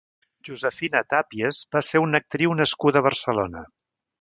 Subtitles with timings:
[0.47, 3.67] Josefina Tàpias va ser una actriu nascuda a Barcelona.